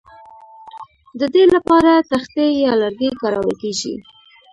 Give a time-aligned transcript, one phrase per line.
[1.19, 3.93] د دې لپاره تختې یا لرګي کارول کیږي